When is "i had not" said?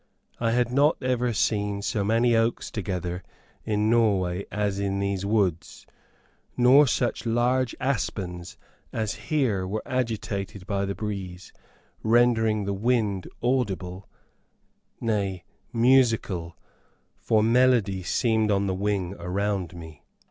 0.39-0.97